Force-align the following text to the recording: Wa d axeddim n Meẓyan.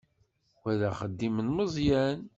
Wa 0.61 0.73
d 0.79 0.81
axeddim 0.89 1.37
n 1.41 1.47
Meẓyan. 1.55 2.19